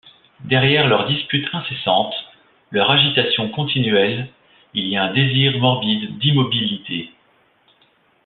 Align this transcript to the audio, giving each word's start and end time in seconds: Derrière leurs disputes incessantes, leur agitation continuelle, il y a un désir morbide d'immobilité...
Derrière 0.45 0.87
leurs 0.87 1.05
disputes 1.07 1.47
incessantes, 1.53 2.15
leur 2.71 2.89
agitation 2.89 3.49
continuelle, 3.51 4.29
il 4.73 4.87
y 4.87 4.97
a 4.97 5.03
un 5.03 5.13
désir 5.13 5.59
morbide 5.59 6.17
d'immobilité... 6.17 7.11